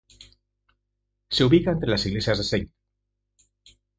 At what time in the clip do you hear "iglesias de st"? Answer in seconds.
2.07-2.73